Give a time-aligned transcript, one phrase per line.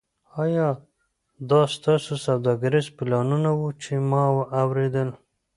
[0.43, 0.67] ایا
[1.49, 4.23] دا ستاسو سوداګریز پلانونه وو چې ما
[4.61, 5.09] اوریدل